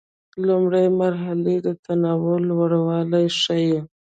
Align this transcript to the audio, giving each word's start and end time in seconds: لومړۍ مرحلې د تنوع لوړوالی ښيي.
لومړۍ 0.45 0.87
مرحلې 1.01 1.55
د 1.65 1.67
تنوع 1.83 2.35
لوړوالی 2.49 3.25
ښيي. 3.41 3.79